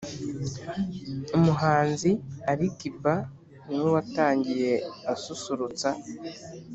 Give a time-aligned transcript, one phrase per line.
[1.37, 2.11] umuhanzi
[2.51, 3.13] ali kiba
[3.67, 4.71] ni we watangiye
[5.13, 5.89] asusurutsa